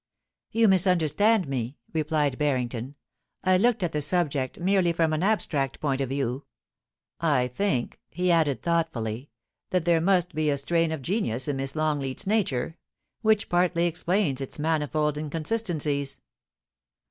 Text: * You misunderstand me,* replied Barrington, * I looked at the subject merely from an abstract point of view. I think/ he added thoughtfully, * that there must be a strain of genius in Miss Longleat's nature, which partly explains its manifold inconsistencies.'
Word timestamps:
* 0.29 0.41
You 0.51 0.67
misunderstand 0.67 1.47
me,* 1.47 1.77
replied 1.93 2.39
Barrington, 2.39 2.95
* 3.19 3.31
I 3.43 3.55
looked 3.57 3.83
at 3.83 3.91
the 3.91 4.01
subject 4.01 4.59
merely 4.59 4.93
from 4.93 5.13
an 5.13 5.21
abstract 5.21 5.79
point 5.79 6.01
of 6.01 6.09
view. 6.09 6.45
I 7.19 7.47
think/ 7.49 7.99
he 8.09 8.31
added 8.31 8.63
thoughtfully, 8.63 9.29
* 9.55 9.69
that 9.69 9.85
there 9.85 10.01
must 10.01 10.33
be 10.33 10.49
a 10.49 10.57
strain 10.57 10.91
of 10.91 11.03
genius 11.03 11.47
in 11.47 11.57
Miss 11.57 11.75
Longleat's 11.75 12.25
nature, 12.25 12.77
which 13.21 13.47
partly 13.47 13.85
explains 13.85 14.41
its 14.41 14.57
manifold 14.57 15.19
inconsistencies.' 15.19 16.19